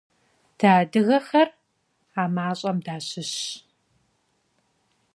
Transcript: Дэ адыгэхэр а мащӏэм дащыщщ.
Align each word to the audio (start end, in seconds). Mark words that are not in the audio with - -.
Дэ 0.57 0.67
адыгэхэр 0.79 1.49
а 2.21 2.23
мащӏэм 2.35 2.77
дащыщщ. 2.85 3.37